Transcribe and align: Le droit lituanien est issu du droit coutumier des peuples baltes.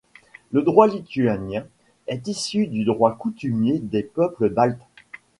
Le 0.51 0.63
droit 0.63 0.87
lituanien 0.87 1.63
est 2.07 2.27
issu 2.27 2.65
du 2.65 2.85
droit 2.85 3.13
coutumier 3.15 3.77
des 3.77 4.01
peuples 4.01 4.49
baltes. 4.49 4.81